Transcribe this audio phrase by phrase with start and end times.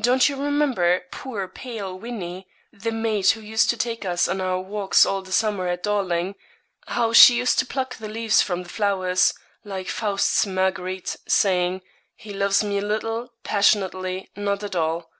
[0.00, 4.60] Don't you remember poor, pale Winnie, the maid who used to take us on our
[4.60, 6.36] walks all the summer at Dawling;
[6.86, 9.34] how she used to pluck the leaves from the flowers,
[9.64, 11.82] like Faust's Marguerite, saying,
[12.14, 15.10] "He loves me a little passionately, not at all."